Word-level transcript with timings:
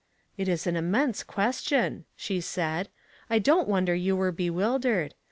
"It 0.35 0.47
is 0.47 0.65
an 0.65 0.75
immense 0.75 1.21
question," 1.21 2.05
she 2.15 2.41
said.'' 2.41 2.89
I 3.29 3.37
don't 3.37 3.67
wonder 3.67 3.93
you 3.93 4.15
were 4.15 4.31
bewildered. 4.31 5.13